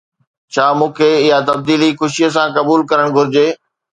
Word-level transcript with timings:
ڇا 0.53 0.67
مون 0.77 0.89
کي 0.97 1.09
اها 1.23 1.37
تبديلي 1.49 1.89
خوشيءَ 1.99 2.33
سان 2.35 2.47
قبول 2.57 2.79
ڪرڻ 2.91 3.07
گهرجي؟ 3.15 3.47